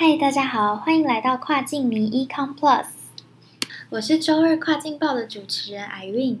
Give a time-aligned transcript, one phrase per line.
[0.00, 2.86] 嗨，大家好，欢迎来到跨境迷 Econ Plus，
[3.90, 6.38] 我是周二跨境报的主持人 Irene。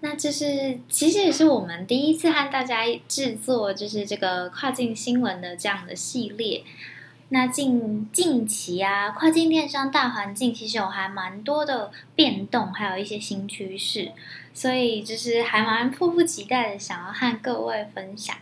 [0.00, 6.64] 那这是其实也是我们第一次和大家制作，就是这个跨境新闻的这样的系列。
[7.28, 14.10] 那近近期啊，跨境电商大环境其实有还蛮多的变动，还有一些新趋势，
[14.52, 18.36] 所以就是还蛮迫不及待的想要和各位分享。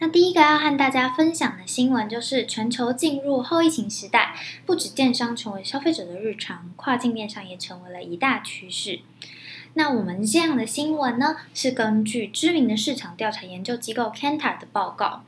[0.00, 4.34] 那第一个要和大家分享的新闻就是全球进入后疫情时代，
[4.66, 9.00] 不止电商成为消费者的日常，跨境电商也成为了一大趋势。
[9.74, 15.24] 那我们这样的新闻呢，是根据知名的市场调查研究机构 Kantar 的报告。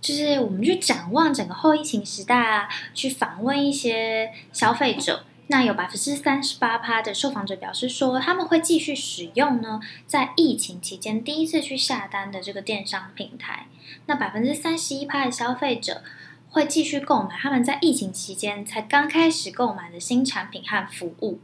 [0.00, 13.68] 就是我们去展望整个后疫情时代啊，去访问一些消费者，那有百分之三十八趴的受访者表示说，他们会继续使用呢，在疫情期间第一次去下单的这个电商平台。
[14.06, 16.02] 那百分之三十一趴的消费者
[16.50, 21.38] 会继续购买他们在疫情期间才刚开始购买的新产品和服务。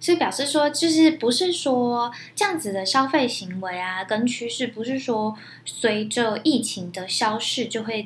[0.00, 8.04] 所以表示说，就是不是说这样子的消费行为啊，跟趋势不是说随着疫情的消逝就会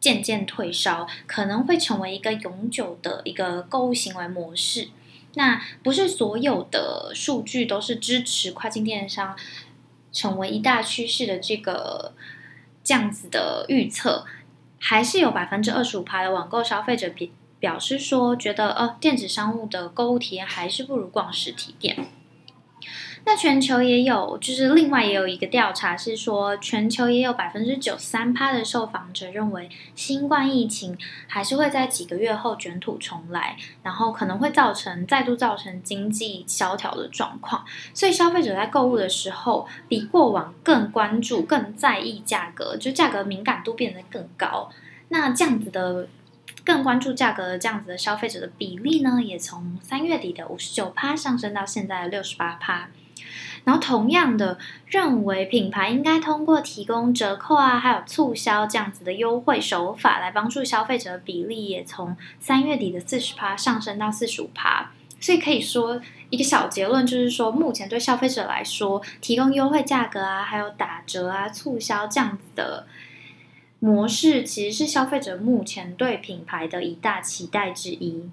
[0.00, 4.88] 渐渐退烧，可能会成为一个永久的一个购物行为模式。
[5.34, 9.36] 那不是所有的数据都是支持跨境电商
[10.10, 12.14] 成为一大趋势的这个
[12.82, 14.24] 这样子的预测，
[14.80, 17.30] 还是有百分之二十五趴的网购消费者比。
[17.60, 22.06] 表示说，觉得呃，电子商务的购物体验还是不如逛实体店。
[23.24, 37.64] 那全球也有，就是另外也有一个调查是说，全球也有百分之九三趴的受访者认为，新冠疫情还是会在几个月后卷土重来，然后可能会造成再度造成经济萧条的状况。
[37.94, 44.70] 所以消费者在购物的时候，比过往更关注、更在意价格，就价格敏感度变得更高。
[45.08, 46.08] 那这样子的。
[46.62, 52.88] 更关注价格的这样子的消费者的比例呢，也从三月底的五十九趴上升到现在的六十八趴。
[53.64, 64.92] 然后同样的，认为品牌应该通过提供折扣啊，还有促销这样子的优惠手法来帮助消费者的比例，也从三月底的四十趴上升到四十五趴。
[65.20, 72.86] 所以可以说一个小结论就是说，目前对消费者来说，提供优惠价格啊，还有打折啊、促销这样子的。
[73.80, 78.30] 模式其实是消费者目前对品牌的一大期待之一。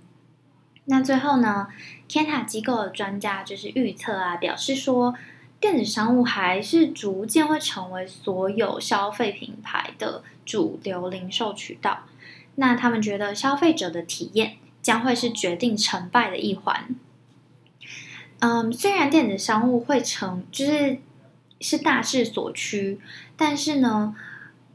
[0.90, 1.68] 那最后呢
[2.08, 5.14] ，Kanta 机构的专家就是预测啊，表示说，
[5.60, 12.06] 电子商务还是逐渐会成为所有消费品牌的主流零售渠道。
[12.56, 16.96] 那他们觉得消费者的体验将会是决定成败的一环。
[18.40, 21.00] 嗯，虽然电子商务会成就是
[21.60, 23.00] 是大势所趋，
[23.36, 24.16] 但是呢。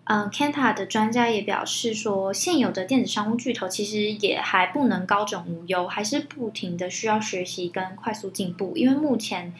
[0.04, 8.72] 嗯，Kanta 的专家也表示说，现有的电子商务巨头其实也还不能高枕无忧，还是不停的需要学习跟快速进步。
[8.76, 9.54] 因为目前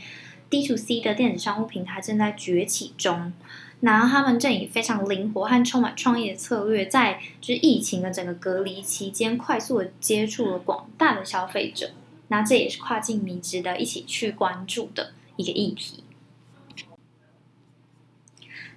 [0.50, 3.32] D to C 的电子商务平台正在崛起中，
[3.80, 11.92] 然后他们正以非常灵活和充满创意的策略，在就是疫情的整个隔离期间，快速的接触了广大的消费者。
[12.28, 16.02] 那这也是跨境迷值得一起去关注的一个议题。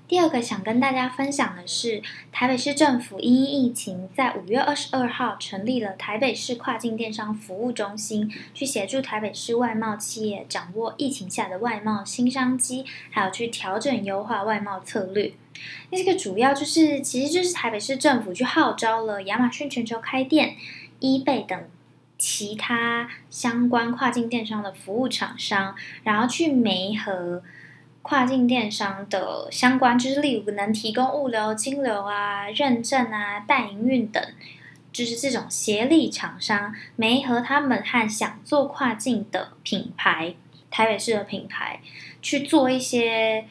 [0.07, 15.33] 第二个想跟大家分享的是，台北市政府因疫情，在五月二十二号成立了台北市跨境电商服务中心，去协助台北市外贸企业掌握疫情下的外贸新商机，还有去调整优化外贸策略。
[15.89, 20.55] 那这个主要就是，其实就是台北市政府去号召了亚马逊全球开店、
[20.99, 21.59] eBay 等
[22.19, 27.41] 其他相关跨境电商的服务厂商，然后去媒合。
[28.07, 34.23] 跨境电商的相关，就是例如能提供物流、金流啊、认证啊、代营运等，
[34.91, 40.35] 就是这种协力厂商，没和他们和想做跨境的品牌，
[40.69, 41.81] 台北市的品牌
[42.21, 43.47] 去做一些，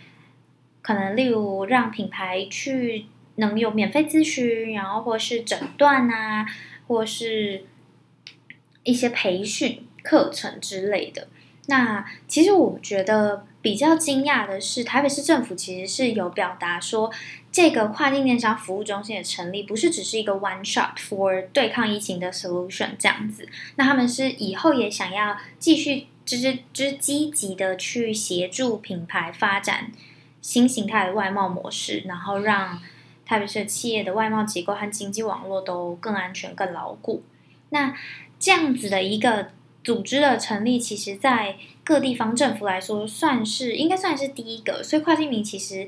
[0.83, 6.47] 可能例如让品牌去能有免费咨询，然后或是诊断啊，
[6.87, 7.65] 或是
[8.85, 11.27] 一些培训课程之类的。
[11.67, 13.47] 那其实我觉得。
[13.65, 17.11] 比较惊讶的是，台北市政府其实是有表达说，
[17.51, 23.49] 这个跨境电商服务中心的成立不是只是一个 one shot for 对抗疫情的 solution 这样子。
[23.77, 29.91] 那他们是以后也想要继续，就是就是积极的去协助品牌发展
[30.43, 32.79] 新形态的外贸模式，然后让
[33.25, 37.23] 台北市企业的外贸结构和经济网络都更安全、更牢固。
[37.71, 37.95] 那
[38.39, 39.53] 这样子的一个。
[39.85, 45.87] 组织的成立，其实，在各地方政府来说，算是应该算是第一个，所以跨境民其实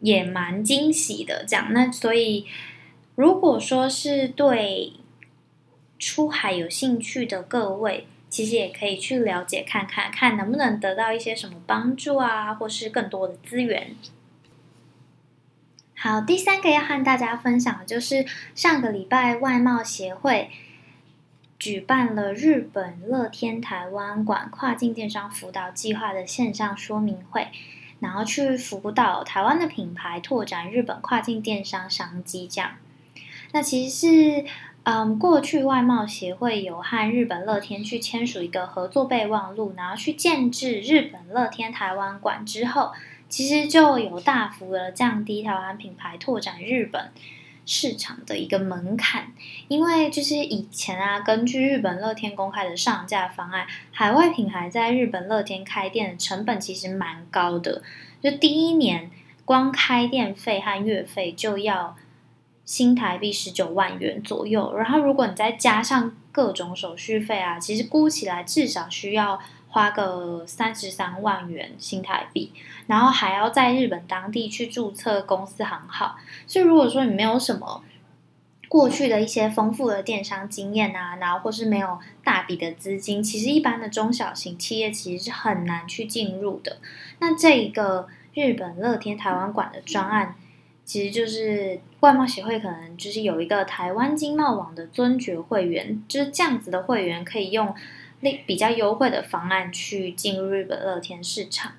[0.00, 1.44] 也蛮惊喜的。
[1.48, 2.46] 这样，那所以，
[3.14, 4.92] 如果说是对
[5.98, 13.96] 出海有兴趣的各位，其实也可以去了解看看，看能不能得到一些什么帮助啊，或是更多的资源。
[15.98, 20.50] 好，第三个要和大家分享的就是上个礼拜外贸协会
[21.58, 27.48] 举办了日本乐天台湾馆跨境电商辅导计划的线上说明会，
[28.00, 32.46] 然后去辅导台湾的品牌拓展日本跨境电商商机。
[32.46, 32.72] 这样，
[33.52, 34.44] 那其实是
[34.84, 42.92] 嗯，过去外贸协会有和日本乐天去签署一个合作备忘录，然后去建制日本乐天台湾馆之后。
[43.28, 47.10] 其实就有大幅的降低台湾品牌拓展日本
[47.66, 49.32] 市场的一个门槛，
[49.66, 57.82] 因为就是以前啊，根据日本乐天公开的上架方案，海外品牌在日本乐天开店的成本其实蛮高的，
[58.22, 59.10] 就第一年
[59.44, 61.96] 光开店费和月费就要
[62.64, 69.40] 新台币十九万元左右，然后如果你再加上各种手续费啊，其实估起来至少需要。
[69.76, 72.50] 花个三十三万元新台币，
[72.86, 76.16] 然后还要在日本当地去注册公司行号。
[76.46, 77.84] 所以如果说你没有什么
[78.68, 86.78] 过去的一些丰富的电商经验啊，然后或是没有大笔的资金，其实一般的中小型企业其实是很难去进入的。
[87.18, 90.36] 那这一个日本乐天台湾馆的专案，
[90.86, 97.74] 其实就是外贸协会可能就是有一个台湾经贸网的尊爵会员，就是这样子的会员可以用。
[98.20, 101.72] 那比较优惠的方案去进入日本乐天市场，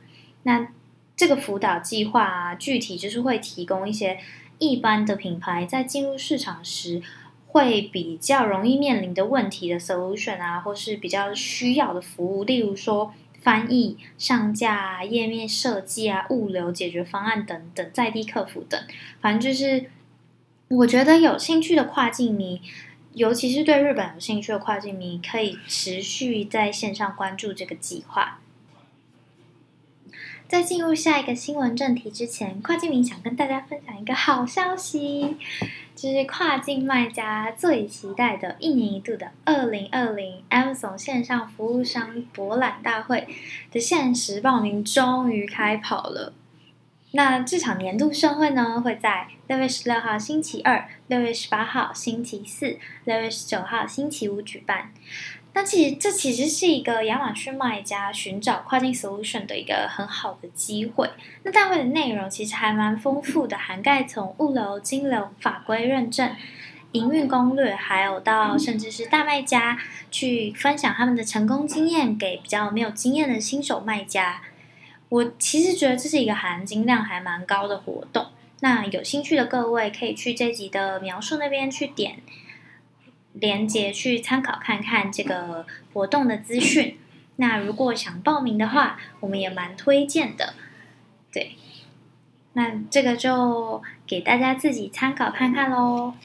[0.44, 0.68] 那
[1.16, 4.19] 这个辅导计划啊，具体就是会提供一些
[4.60, 7.01] 一般的品牌在进入市场时
[7.48, 13.12] 会比较容易面临的问题的 solution 啊，或是比较需要的服务，例如说
[13.42, 18.80] 翻译、上架、页面设计啊、物流解决方案等等，在地客服等，
[19.19, 19.89] 反正就是
[20.68, 22.62] 我觉得有兴趣的跨境迷。
[23.13, 28.39] 尤其是对日本有兴趣的跨境迷，可以持续在线上关注这个计划。
[30.48, 35.36] 在进入下一个新闻正题之前，跨境迷想跟大家分享一个好消息，
[35.94, 43.27] 就是跨境卖家最期待的一年一度的二零二零 Amazon 线上服务商博览大会
[43.71, 46.31] 的限时报名终于开跑了。
[47.12, 54.92] 那这场年度盛会呢，会在六月十六号星期二、六月十八号星期四、六月十九号星期五举办。
[55.54, 61.09] 那其实这其实是一个亚马逊卖家寻找跨境 solution 的一个很好的机会。
[61.44, 66.36] 那大会的内容其实还蛮丰富的，涵盖从物流、金融、法规认证、
[66.92, 69.80] 营运攻略，还有到甚至是大卖家
[70.12, 74.42] 去分享他们的成功经验给比较没有经验的新手卖家。
[75.09, 78.27] 我其实觉得这是一个含金量还蛮高的活动。
[78.59, 82.18] 那有兴趣的各位可以去这集的描述那边去点
[83.33, 86.98] 连接去参考看看这个活动的资讯。
[87.36, 90.56] 那如果想报名的话，我们也蛮推荐的。
[91.31, 91.56] 对，
[92.53, 96.15] 那这个就给大家自己参考看看喽。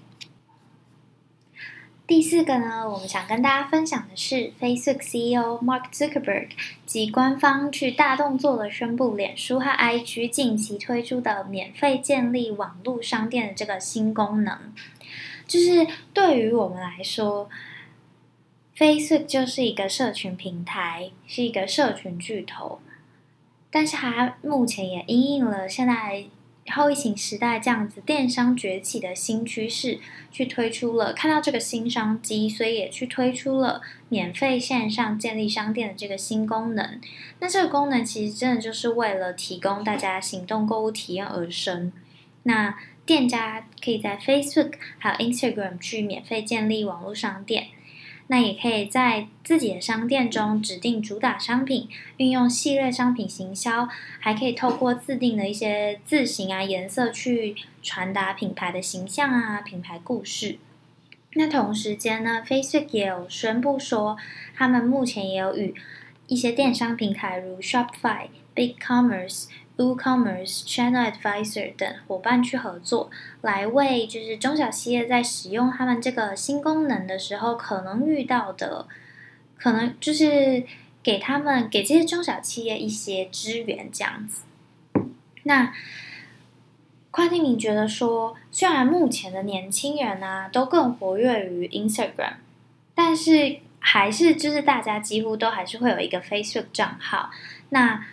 [2.05, 6.49] 第四个呢，我们想跟大家分享的是，Facebook CEO Mark Zuckerberg
[6.85, 14.59] 及官方去大动作的宣布，脸书和 IG 近期推出的免费建立网络商店的这个新功能。
[15.47, 17.49] 就是对于我们来说
[18.77, 22.81] ，Facebook 就是一个社群平台，是一个社群巨头，
[23.71, 26.25] 但是它目前也因应了现在。
[26.71, 29.99] 后疫情时代这样子电商崛起的新趋势，
[30.31, 37.01] 去推出了看到这个新商机，所以也去推出了免费线上建立商店的这个新功能。
[37.41, 41.93] 那这个功能其实真的就是为了提供大家行动购物体验而生。
[42.45, 47.67] 那店家可以在 Facebook 还有 Instagram 去免费建立网络商店。
[48.33, 51.87] 那也可以在自己的商店中指定主打商品，
[52.17, 53.87] 运用系列商品行销，
[54.21, 60.57] 还可以透过自定的一些字型啊、颜色去传达品牌的形象啊、品牌故事。
[61.35, 64.17] 那同时间呢，Facebook 也有宣布说，
[64.57, 65.75] 他们目前也有与
[66.27, 69.49] 一些电商平台如 Shopify、BigCommerce。
[69.79, 73.11] WooCommerce、Channel Advisor 等伙伴去合作，
[73.41, 78.87] 来为就是中小企业在使用他们这个新功能的时候，可能遇到的，
[79.57, 80.65] 可能就是
[81.03, 84.45] 给他们给这些中小企业一些支援这样子。
[85.45, 85.73] 那
[87.11, 92.35] 跨境你觉得说，虽然目前的年轻人啊都更活跃于 Instagram，
[92.95, 97.31] 但是还是就是大家几乎都还是会有一个 Facebook 账号，
[97.71, 98.05] 那。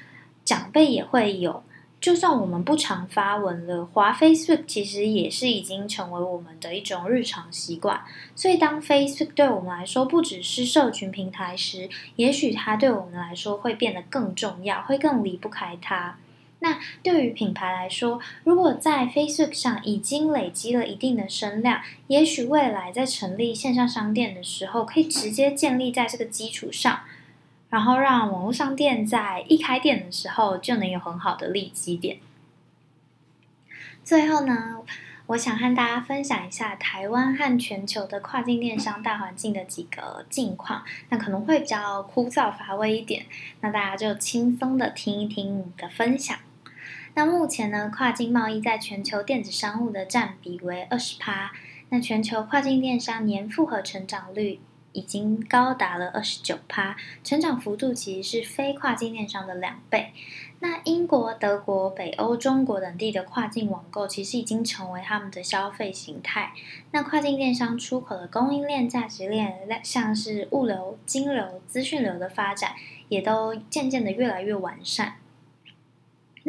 [0.49, 1.61] 长辈也会有，
[2.01, 8.01] 就算我们不常发文了，滑 Facebook 其实也是已经成为我们的一种日常习惯。
[8.35, 16.17] 所以，当 Facebook 对我们来说不只是社群平台时，也许它对我们来说会变得更重要，会更离不开它。
[16.61, 27.01] 那对于品牌来说，如果在 Facebook 上已经累积了一定的声量，也许未来在成立线上商店的时候，可以直接建立在这个基础上。
[27.69, 32.17] 然后让网络商店在一开店的时候就能有很好的利基点。
[34.03, 34.77] 最后呢，
[35.27, 40.83] 我想和大家分享一下台湾和全球的跨境电商大环境的几个近况。
[41.09, 43.27] 那可能会比较枯燥乏味一点，
[43.61, 46.35] 那大家就轻松的听一听我的分享。
[47.13, 51.51] 那目前呢，跨境贸易在全球电子商务的占比为二十趴。
[51.89, 54.59] 那全球跨境电商年复合成长率。
[54.93, 60.13] 已经高达了二十九趴，成长幅度其实是非跨境电商的两倍。
[60.61, 66.51] 那英国、德国、北欧、中国等地的跨境网购其实已经成为他们的消费形态。
[66.91, 72.73] 那跨境电商出口的供应链、价值链，像是物流、金流、资讯流的发展，
[73.07, 75.15] 也都渐渐的越来越完善。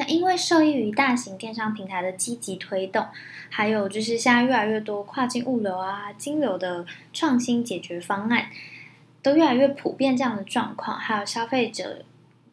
[0.00, 3.06] 那因为受益于大型电商平台的积极推动，
[3.50, 8.46] 还有就是现在越来越多跨境物流啊、金流的创新解决方案，
[9.22, 10.98] 都越来越普遍这样的状况。
[10.98, 12.02] 还有消费者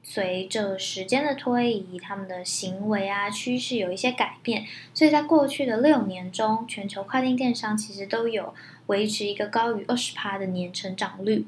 [0.04, 8.54] 随着时间的推移，他们的行为啊趋势有一些改变，所以在过去的六年中，全球跨境电商其实都有
[8.88, 11.48] 维持一个高于二十趴的年成长率。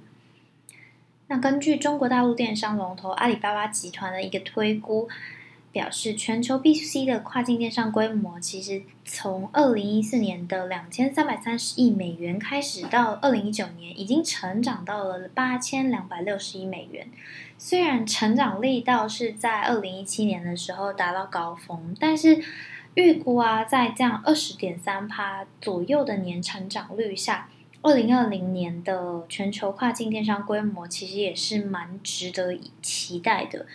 [1.28, 5.10] 那根据中国大陆电商龙头阿里巴巴集团的一个推估。
[5.72, 17.08] 表示，全球 B to C 的跨境电商规模，其实从二零一四年的两千三百三十亿美元开始，到二零一九年，已经成长到了八千两百六十亿美元。
[17.58, 22.42] 虽然成长力道是在二零一七年的时候达到高峰，但是
[22.96, 27.50] 预估啊，在这样二十点三趴左右的年成长率下，
[27.82, 33.68] 二零二零年的全球跨境电商规模，其实也是蛮值得期待的。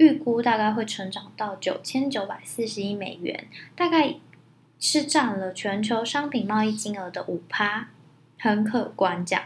[0.00, 4.14] 预估大概会成长到九千九百四十亿美元，大概
[4.78, 7.88] 是占了全球商品贸易金额的五趴，
[8.38, 9.22] 很可观。
[9.26, 9.42] 讲。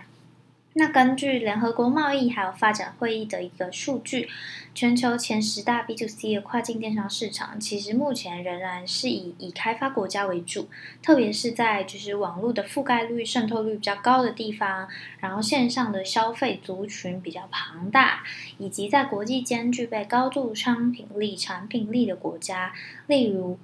[0.76, 4.28] 那根据联合国贸易还有发展会议的一个数据，
[4.74, 10.68] 全球前十大 B to C 的跨境电商市场，其实目前仍然是以以开发国家为主，
[11.00, 14.88] 特别是在就是网络的覆盖率、渗透率比较高的地方，
[15.20, 18.24] 然后线上的消费族群比较庞大，
[18.58, 22.72] 以及在国际间具备高度商品力、产品力的国家，
[23.06, 23.56] 例如，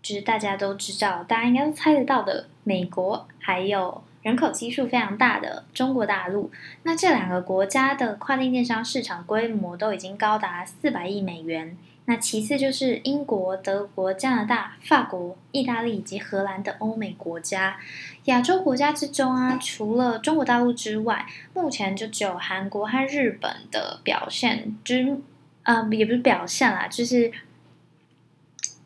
[0.00, 4.04] 就是大家都知道，大家应该都猜得到的美国，还有。
[4.26, 6.50] 人口基数非常大的中国大陆，
[6.82, 11.76] 那这两个国家的跨境电商市场规模都已经高达四百亿美元。
[12.06, 17.78] 那其次就是英国、德国、加拿大、法国、意大利以及荷兰的欧美国家。
[18.24, 25.20] 亚洲国家之中啊，除了中国大陆之外，目前就只有韩国和日本的表现，就是
[25.62, 27.30] 呃，也不是表现啦，就是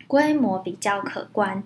[0.07, 1.65] 规模比较可观，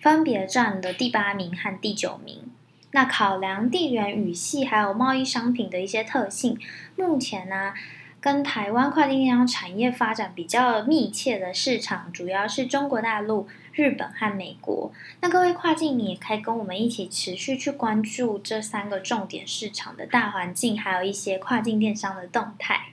[0.00, 2.50] 分别占了第八名和第九名。
[2.92, 6.58] 那考量地缘语系还有贸易商品的一些特性，
[6.96, 7.74] 目前呢，
[8.20, 14.92] 跟台湾跨境电商产业发展比较密切的市场，主要是中国大陆、日本和美国。
[15.20, 22.86] 那各位跨境，你也可以跟我们一起持续去关注这三个重点市场的大环境，还有一些跨境电商的动态。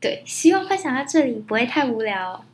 [0.00, 2.44] 对，希望分享到这里不会太无聊。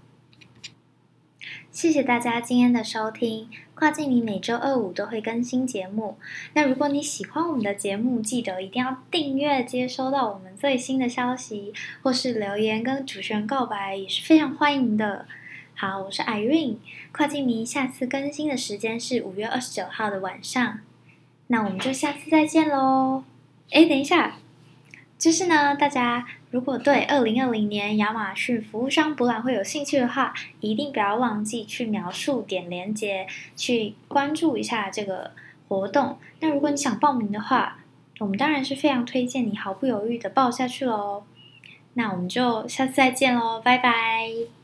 [1.77, 3.51] 谢谢大家今天的收听。
[3.75, 6.17] 跨境迷每周二五都会更新节目。
[6.55, 15.27] 那如果你喜欢我们的节目，记得一定要订阅，接收到我们最新的消息，或是留言跟主持人告白也是非常欢迎的。
[15.75, 16.77] 好，我是 Irene，
[17.13, 20.79] 跨境迷下次更新的时间是五月二十九号的晚上。
[21.49, 23.25] 那我们就下次再见喽。
[23.71, 24.39] 哎，等一下。
[25.19, 35.33] 就是呢，大家如果对二零二零年亚马逊服务商博览会有兴趣的话，一定不要忘记去描述点连接，去关注一下这个
[35.69, 36.19] 活动。
[36.41, 37.79] 那如果你想报名的话，
[38.19, 41.25] 我们当然是非常推荐你毫不犹豫的报下去喽。
[41.95, 44.56] 那我们就下次再见喽，拜拜。